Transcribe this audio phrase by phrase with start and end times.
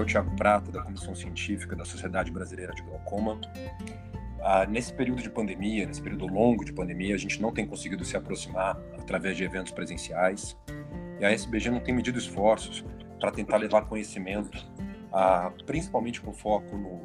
[0.00, 3.38] é o Tiago Prata, da Comissão Científica da Sociedade Brasileira de Glaucoma.
[4.42, 8.04] Ah, nesse período de pandemia, nesse período longo de pandemia, a gente não tem conseguido
[8.04, 10.56] se aproximar através de eventos presenciais
[11.20, 12.82] e a SBG não tem medido esforços
[13.20, 14.66] para tentar levar conhecimento,
[15.12, 17.02] ah, principalmente com foco no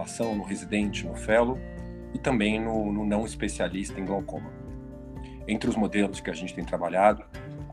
[0.00, 1.58] ação, no residente, no fellow
[2.14, 4.52] e também no, no não especialista em glaucoma.
[5.48, 7.24] Entre os modelos que a gente tem trabalhado,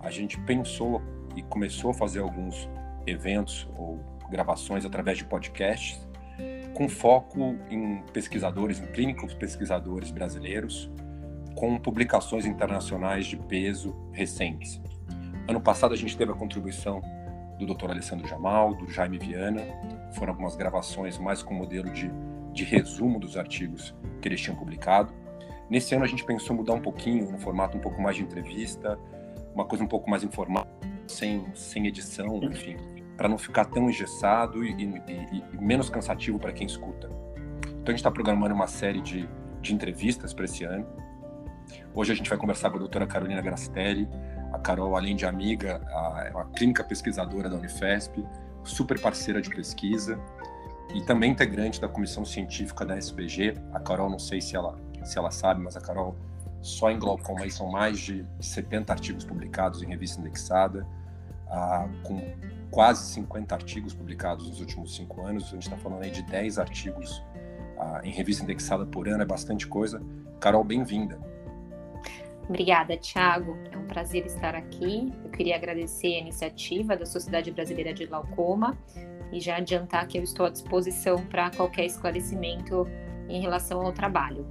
[0.02, 1.00] a gente pensou
[1.36, 2.68] e começou a fazer alguns
[3.06, 6.06] eventos ou gravações através de podcasts
[6.76, 10.92] com foco em pesquisadores, em clínicos pesquisadores brasileiros,
[11.56, 14.82] com publicações internacionais de peso recentes.
[15.48, 17.02] Ano passado a gente teve a contribuição
[17.58, 17.92] do Dr.
[17.92, 19.62] Alessandro Jamal, do Jaime Viana,
[20.16, 22.12] foram algumas gravações mais com modelo de,
[22.52, 25.14] de resumo dos artigos que eles tinham publicado.
[25.70, 29.00] Nesse ano a gente pensou mudar um pouquinho, no formato um pouco mais de entrevista,
[29.54, 30.68] uma coisa um pouco mais informal,
[31.08, 32.76] sem, sem edição, enfim,
[33.18, 37.08] para não ficar tão engessado e, e, e menos cansativo para quem escuta.
[37.66, 39.30] Então a gente está programando uma série de,
[39.62, 40.86] de entrevistas para esse ano.
[41.94, 44.08] Hoje a gente vai conversar com a doutora Carolina Grastelli.
[44.52, 45.82] A Carol, além de amiga,
[46.26, 48.26] é uma clínica pesquisadora da Unifesp,
[48.64, 50.20] super parceira de pesquisa
[50.94, 53.56] e também integrante da comissão científica da SBG.
[53.74, 56.16] A Carol, não sei se ela, se ela sabe, mas a Carol,
[56.62, 60.88] só em glaucoma aí são mais de 70 artigos publicados em revista indexada,
[61.48, 62.22] ah, com
[62.76, 65.46] quase 50 artigos publicados nos últimos cinco anos.
[65.46, 67.24] A gente está falando aí de 10 artigos
[67.80, 70.04] ah, em revista indexada por ano, é bastante coisa.
[70.42, 71.18] Carol, bem-vinda.
[72.50, 73.58] Obrigada, Tiago.
[73.72, 75.10] É um prazer estar aqui.
[75.24, 78.78] Eu queria agradecer a iniciativa da Sociedade Brasileira de Glaucoma
[79.32, 82.86] e já adiantar que eu estou à disposição para qualquer esclarecimento
[83.30, 84.46] em relação ao trabalho.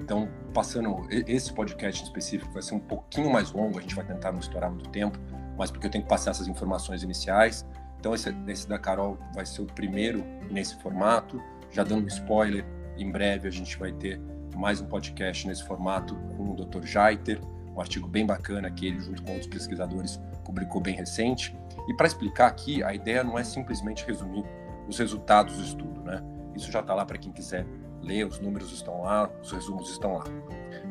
[0.00, 4.04] Então, passando esse podcast em específico vai ser um pouquinho mais longo, a gente vai
[4.04, 5.18] tentar não estourar muito tempo,
[5.56, 7.66] mas porque eu tenho que passar essas informações iniciais.
[7.98, 11.42] Então, esse, esse da Carol vai ser o primeiro nesse formato.
[11.70, 12.64] Já dando um spoiler,
[12.96, 14.20] em breve a gente vai ter
[14.54, 16.84] mais um podcast nesse formato com o Dr.
[16.84, 17.40] Jaiter,
[17.74, 21.56] um artigo bem bacana que ele, junto com outros pesquisadores, publicou bem recente.
[21.88, 24.44] E para explicar aqui, a ideia não é simplesmente resumir
[24.88, 26.22] os resultados do estudo, né?
[26.54, 27.66] Isso já está lá para quem quiser
[28.06, 30.24] ler, os números estão lá, os resumos estão lá.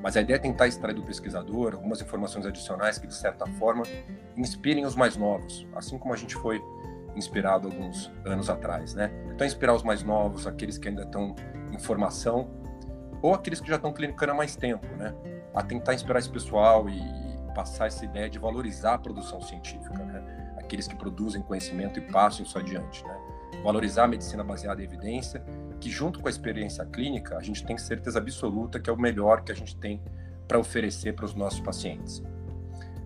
[0.02, 3.84] Mas a ideia é tentar extrair do pesquisador algumas informações adicionais que, de certa forma,
[4.36, 6.62] inspirem os mais novos, assim como a gente foi
[7.16, 9.10] inspirado alguns anos atrás, né?
[9.34, 11.34] Então, inspirar os mais novos, aqueles que ainda estão
[11.72, 12.50] em formação,
[13.22, 15.16] ou aqueles que já estão clinicando há mais tempo, né?
[15.54, 17.02] A tentar inspirar esse pessoal e
[17.56, 20.54] passar essa ideia de valorizar a produção científica, né?
[20.58, 23.18] Aqueles que produzem conhecimento e passam isso adiante, né?
[23.64, 25.44] Valorizar a medicina baseada em evidência
[25.86, 29.44] que junto com a experiência clínica, a gente tem certeza absoluta que é o melhor
[29.44, 30.02] que a gente tem
[30.48, 32.24] para oferecer para os nossos pacientes.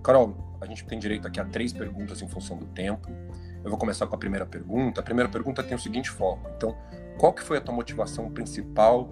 [0.01, 3.09] Carol, a gente tem direito aqui a três perguntas em função do tempo.
[3.61, 5.01] Eu vou começar com a primeira pergunta.
[5.01, 6.49] A primeira pergunta tem o seguinte foco.
[6.55, 6.73] Então,
[7.17, 9.09] qual que foi a tua motivação principal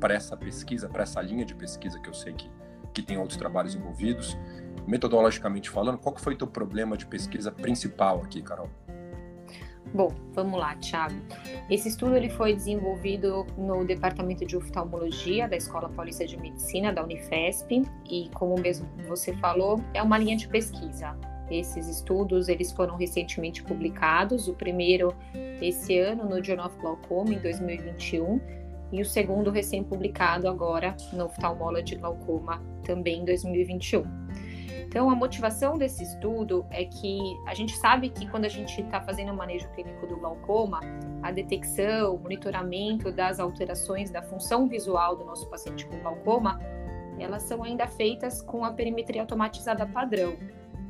[0.00, 2.50] para essa pesquisa, para essa linha de pesquisa que eu sei que,
[2.92, 4.36] que tem outros trabalhos envolvidos?
[4.88, 8.68] Metodologicamente falando, qual que foi o teu problema de pesquisa principal aqui, Carol?
[9.94, 11.14] Bom, vamos lá, Thiago.
[11.70, 17.04] Esse estudo ele foi desenvolvido no Departamento de Oftalmologia da Escola Paulista de Medicina da
[17.04, 21.16] Unifesp e, como mesmo você falou, é uma linha de pesquisa.
[21.48, 24.48] Esses estudos eles foram recentemente publicados.
[24.48, 25.14] O primeiro
[25.62, 28.40] esse ano no Journal of Glaucoma em 2021
[28.90, 34.02] e o segundo recém-publicado agora no Ophthalmology Glaucoma também em 2021.
[34.86, 39.00] Então, a motivação desse estudo é que a gente sabe que quando a gente está
[39.00, 40.80] fazendo o manejo clínico do glaucoma,
[41.22, 46.60] a detecção, o monitoramento das alterações da função visual do nosso paciente com glaucoma,
[47.18, 50.36] elas são ainda feitas com a perimetria automatizada padrão,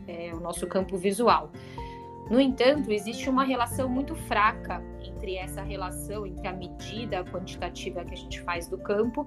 [0.06, 1.50] é, o nosso campo visual.
[2.30, 8.14] No entanto, existe uma relação muito fraca entre essa relação, entre a medida quantitativa que
[8.14, 9.26] a gente faz do campo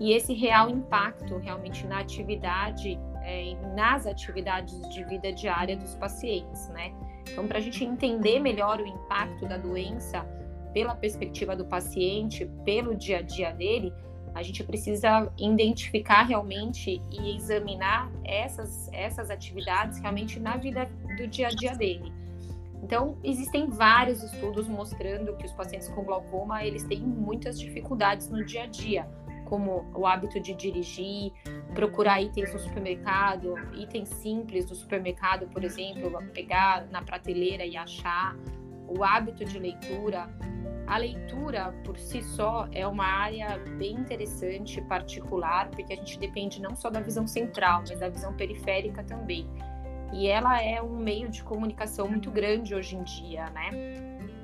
[0.00, 6.68] e esse real impacto realmente na atividade é, nas atividades de vida diária dos pacientes,
[6.70, 6.92] né?
[7.30, 10.26] Então, para a gente entender melhor o impacto da doença
[10.72, 13.92] pela perspectiva do paciente, pelo dia a dia dele,
[14.34, 20.88] a gente precisa identificar realmente e examinar essas, essas atividades realmente na vida
[21.18, 22.10] do dia a dia dele.
[22.82, 28.44] Então, existem vários estudos mostrando que os pacientes com glaucoma, eles têm muitas dificuldades no
[28.44, 29.06] dia a dia,
[29.44, 31.32] como o hábito de dirigir,
[31.74, 38.36] procurar itens no supermercado, itens simples do supermercado, por exemplo, pegar na prateleira e achar,
[38.86, 40.28] o hábito de leitura.
[40.86, 46.62] A leitura por si só é uma área bem interessante, particular, porque a gente depende
[46.62, 49.46] não só da visão central, mas da visão periférica também.
[50.10, 53.70] e ela é um meio de comunicação muito grande hoje em dia, né?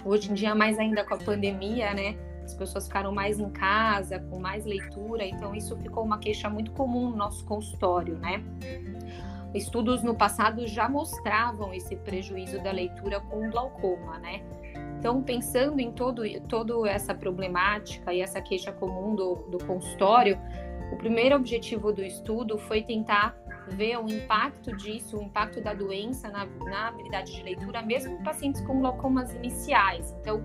[0.05, 2.19] Hoje em dia, mais ainda com a pandemia, né?
[2.44, 6.73] As pessoas ficaram mais em casa, com mais leitura, então isso ficou uma queixa muito
[6.73, 8.44] comum no nosso consultório, né?
[9.55, 14.43] Estudos no passado já mostravam esse prejuízo da leitura com glaucoma, né?
[14.99, 20.38] Então, pensando em todo, toda essa problemática e essa queixa comum do, do consultório,
[20.93, 23.37] o primeiro objetivo do estudo foi tentar
[23.69, 28.23] ver o impacto disso, o impacto da doença na, na habilidade de leitura, mesmo em
[28.23, 30.14] pacientes com glaucomas iniciais.
[30.20, 30.43] Então,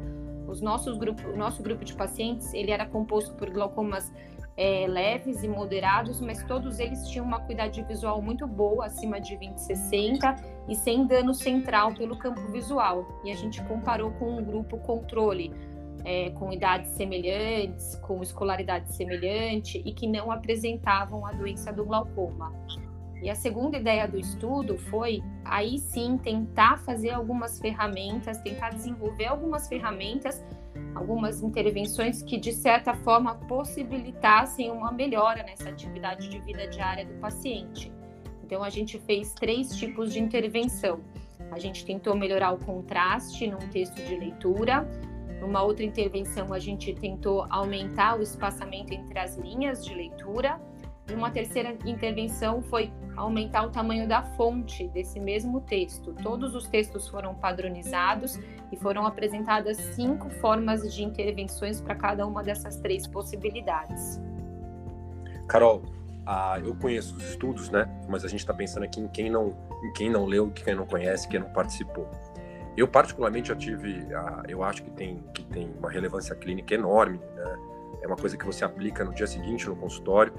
[0.50, 4.12] os nossos grupo, o nosso grupo de pacientes, ele era composto por glaucomas
[4.57, 9.38] é, leves e moderados, mas todos eles tinham uma qualidade visual muito boa, acima de
[9.38, 10.36] 20, 60
[10.68, 13.07] e sem dano central pelo campo visual.
[13.24, 15.54] E a gente comparou com um grupo controle,
[16.04, 22.54] é, com idades semelhantes, com escolaridade semelhante e que não apresentavam a doença do glaucoma.
[23.21, 29.25] E a segunda ideia do estudo foi aí sim tentar fazer algumas ferramentas, tentar desenvolver
[29.25, 30.44] algumas ferramentas,
[30.95, 37.13] algumas intervenções que de certa forma possibilitassem uma melhora nessa atividade de vida diária do
[37.16, 37.92] paciente.
[38.44, 41.01] Então a gente fez três tipos de intervenção.
[41.51, 44.88] A gente tentou melhorar o contraste num texto de leitura.
[45.42, 50.60] Numa outra intervenção, a gente tentou aumentar o espaçamento entre as linhas de leitura.
[51.10, 56.13] E uma terceira intervenção foi aumentar o tamanho da fonte desse mesmo texto.
[56.24, 58.39] Todos os textos foram padronizados
[58.71, 64.21] e foram apresentadas cinco formas de intervenções para cada uma dessas três possibilidades.
[65.48, 65.83] Carol,
[66.25, 67.89] ah, eu conheço os estudos, né?
[68.07, 70.86] Mas a gente está pensando aqui em quem não, em quem não leu, quem não
[70.86, 72.10] conhece, quem não participou.
[72.77, 77.19] Eu particularmente já tive, ah, eu acho que tem que tem uma relevância clínica enorme,
[77.36, 77.57] né?
[78.01, 80.31] É uma coisa que você aplica no dia seguinte no consultório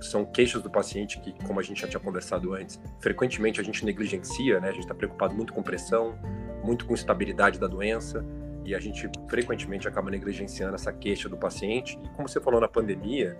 [0.00, 3.84] são queixas do paciente que, como a gente já tinha conversado antes, frequentemente a gente
[3.84, 4.68] negligencia, né?
[4.68, 6.18] A gente está preocupado muito com pressão,
[6.64, 8.24] muito com estabilidade da doença
[8.64, 11.98] e a gente frequentemente acaba negligenciando essa queixa do paciente.
[12.04, 13.38] E como você falou na pandemia,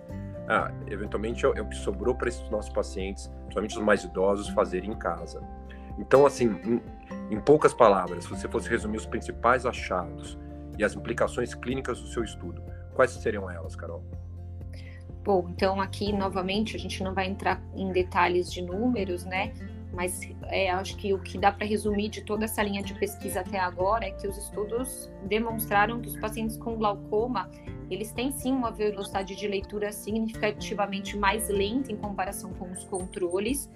[0.48, 4.48] ah, eventualmente é, é o que sobrou para esses nossos pacientes, principalmente os mais idosos,
[4.48, 5.42] fazerem em casa.
[5.98, 6.82] Então, assim, em,
[7.30, 10.38] em poucas palavras, se você fosse resumir os principais achados
[10.78, 12.62] e as implicações clínicas do seu estudo,
[12.94, 14.04] quais seriam elas, Carol?
[15.24, 19.52] Bom, então aqui novamente a gente não vai entrar em detalhes de números, né?
[19.92, 23.40] Mas é, acho que o que dá para resumir de toda essa linha de pesquisa
[23.40, 27.50] até agora é que os estudos demonstraram que os pacientes com glaucoma
[27.90, 33.68] eles têm sim uma velocidade de leitura significativamente mais lenta em comparação com os controles,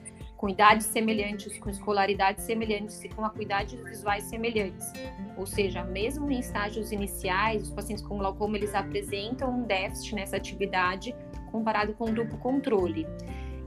[0.45, 4.93] com idades semelhantes, com escolaridades semelhantes e com acuidades visuais semelhantes.
[5.39, 10.37] Ou seja, mesmo em estágios iniciais, os pacientes com glaucoma eles apresentam um déficit nessa
[10.37, 11.17] atividade
[11.51, 13.07] comparado com o grupo controle.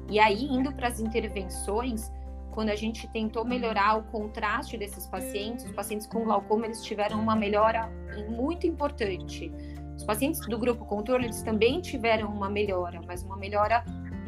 [0.07, 2.11] E aí, indo para as intervenções,
[2.51, 7.19] quando a gente tentou melhorar o contraste desses pacientes, os pacientes com glaucoma eles tiveram
[7.19, 7.89] uma melhora
[8.29, 9.51] muito importante.
[9.95, 13.83] Os pacientes do grupo controle eles também tiveram uma melhora, mas uma melhora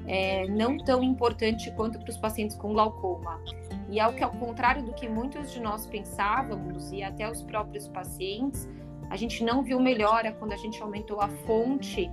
[0.09, 3.39] é, não tão importante quanto para os pacientes com glaucoma.
[3.87, 7.87] E ao que ao contrário do que muitos de nós pensávamos e até os próprios
[7.87, 8.67] pacientes,
[9.11, 12.11] a gente não viu melhora quando a gente aumentou a fonte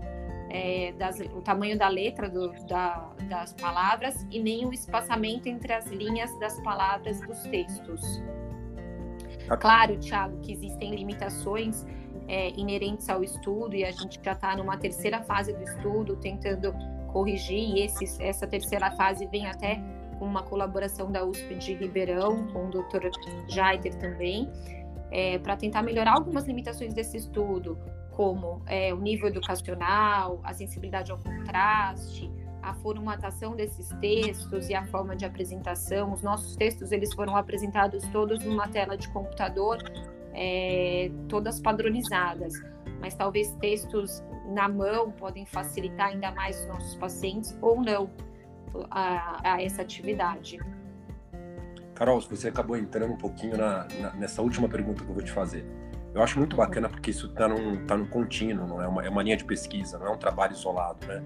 [0.50, 5.72] é, das, o tamanho da letra do, da, das palavras e nem o espaçamento entre
[5.72, 8.22] as linhas das palavras dos textos.
[9.58, 11.86] Claro, Thiago, que existem limitações
[12.28, 16.74] é, inerentes ao estudo e a gente já está numa terceira fase do estudo, tentando
[17.16, 19.80] corrigir, e esse, essa terceira fase vem até
[20.18, 23.08] com uma colaboração da USP de Ribeirão, com o Dr.
[23.48, 24.50] Jaiter também,
[25.10, 27.78] é, para tentar melhorar algumas limitações desse estudo,
[28.10, 32.30] como é, o nível educacional, a sensibilidade ao contraste,
[32.62, 36.12] a formatação desses textos e a forma de apresentação.
[36.12, 39.78] Os nossos textos eles foram apresentados todos numa tela de computador,
[40.34, 42.52] é, todas padronizadas,
[43.00, 48.10] mas talvez textos na mão podem facilitar ainda mais os nossos pacientes ou não
[48.90, 50.58] a, a essa atividade.
[51.94, 55.32] Carol, você acabou entrando um pouquinho na, na, nessa última pergunta que eu vou te
[55.32, 55.64] fazer.
[56.14, 59.08] Eu acho muito bacana porque isso está num, tá num contínuo, não é uma, é
[59.08, 61.22] uma linha de pesquisa, não é um trabalho isolado, né?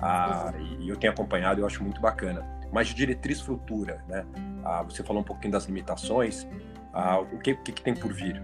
[0.00, 2.46] Ah, e, eu tenho acompanhado, eu acho muito bacana.
[2.72, 4.24] Mas de diretriz futura, né?
[4.64, 6.46] Ah, você falou um pouquinho das limitações.
[6.92, 8.42] Ah, o que, que, que, tem por vir?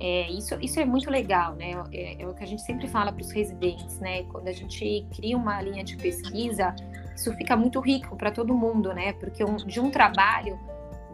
[0.00, 1.72] É, isso, isso é muito legal, né?
[1.92, 4.24] É, é o que a gente sempre fala para os residentes, né?
[4.24, 6.74] Quando a gente cria uma linha de pesquisa,
[7.14, 9.12] isso fica muito rico para todo mundo, né?
[9.14, 10.58] Porque um, de um trabalho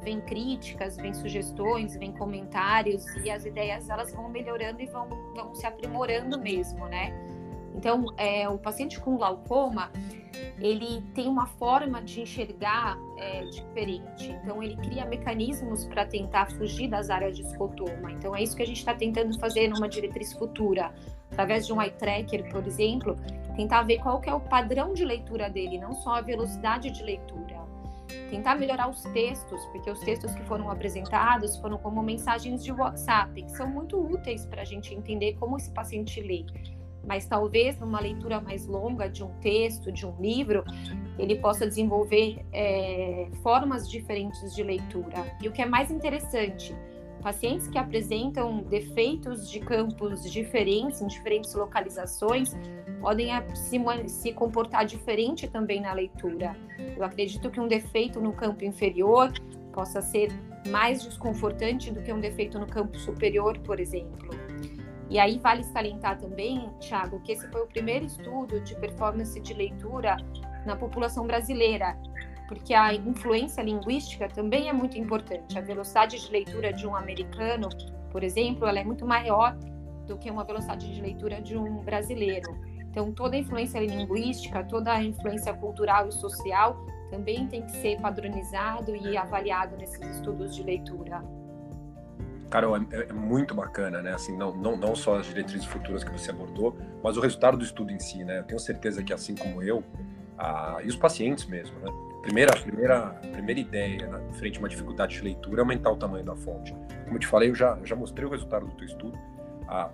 [0.03, 5.55] vem críticas, vem sugestões, vem comentários e as ideias elas vão melhorando e vão, vão
[5.55, 7.13] se aprimorando mesmo, né?
[7.75, 9.93] Então, é, o paciente com glaucoma,
[10.61, 14.31] ele tem uma forma de enxergar é, diferente.
[14.43, 18.13] Então, ele cria mecanismos para tentar fugir das áreas de escotoma.
[18.13, 20.93] Então, é isso que a gente está tentando fazer numa diretriz futura.
[21.31, 23.17] Através de um eye tracker, por exemplo,
[23.55, 27.03] tentar ver qual que é o padrão de leitura dele, não só a velocidade de
[27.03, 27.59] leitura.
[28.31, 33.43] Tentar melhorar os textos, porque os textos que foram apresentados foram como mensagens de WhatsApp,
[33.43, 36.45] que são muito úteis para a gente entender como esse paciente lê
[37.09, 40.63] mas talvez numa leitura mais longa de um texto, de um livro,
[41.19, 45.37] ele possa desenvolver é, formas diferentes de leitura.
[45.43, 46.77] E o que é mais interessante,
[47.23, 52.55] pacientes que apresentam defeitos de campos diferentes, em diferentes localizações,
[53.01, 56.55] podem se, se comportar diferente também na leitura.
[56.95, 59.33] Eu acredito que um defeito no campo inferior
[59.73, 60.29] possa ser
[60.69, 64.48] mais desconfortante do que um defeito no campo superior, por exemplo.
[65.11, 69.55] E aí vale salientar também, Thiago, que esse foi o primeiro estudo de performance de
[69.55, 70.17] leitura
[70.67, 71.97] na população brasileira,
[72.47, 75.59] porque a influência linguística também é muito importante.
[75.59, 77.69] A velocidade de leitura de um americano,
[78.11, 79.57] por exemplo, ela é muito maior
[80.07, 82.51] do que uma velocidade de leitura de um brasileiro.
[82.91, 86.77] Então, toda a influência linguística, toda a influência cultural e social
[87.11, 91.23] também tem que ser padronizado e avaliado nesses estudos de leitura.
[92.51, 94.15] Carol, é, é, muito bacana, né?
[94.15, 97.65] Assim, não, não, não só as diretrizes futuras que você abordou, mas o resultado do
[97.65, 98.39] estudo em si, né?
[98.39, 99.85] Eu tenho certeza que, assim como eu,
[100.39, 101.91] a, e os pacientes mesmo, né?
[102.23, 103.01] Primeira, primeira,
[103.33, 104.21] primeira ideia né?
[104.33, 106.75] frente a uma dificuldade de leitura é aumentar o tamanho da fonte.
[107.05, 109.19] Como eu te falei, eu já, já mostrei o resultado do teu estudo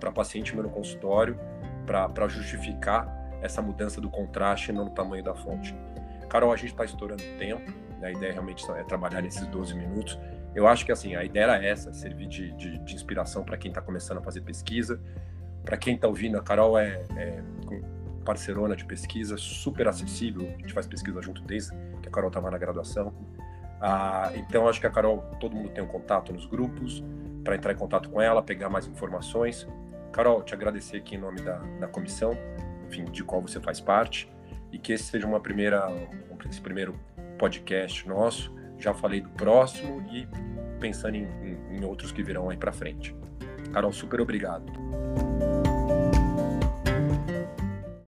[0.01, 1.39] para paciente meu no consultório
[1.87, 3.07] para justificar
[3.43, 5.77] essa mudança do contraste no tamanho da fonte.
[6.29, 7.71] Carol, a gente está estourando tempo,
[8.01, 8.09] né?
[8.09, 10.19] a ideia realmente é trabalhar nesses 12 minutos
[10.55, 13.71] eu acho que assim a ideia era essa, servir de, de, de inspiração para quem
[13.71, 15.01] está começando a fazer pesquisa,
[15.65, 16.39] para quem está ouvindo.
[16.39, 17.43] A Carol é, é
[18.25, 20.47] parceirona de pesquisa, super acessível.
[20.57, 23.13] A gente faz pesquisa junto desde que a Carol estava na graduação.
[23.81, 27.03] Ah, então acho que a Carol, todo mundo tem um contato nos grupos
[27.43, 29.67] para entrar em contato com ela, pegar mais informações.
[30.13, 32.39] Carol, te agradecer aqui em nome da, da comissão,
[32.87, 34.33] enfim, de qual você faz parte,
[34.73, 35.89] e que esse seja uma primeira,
[36.49, 36.95] esse primeiro
[37.37, 40.29] podcast nosso já falei do próximo e
[40.79, 43.17] pensando em, em, em outros que virão aí para frente.
[43.73, 44.71] Carol, super obrigado.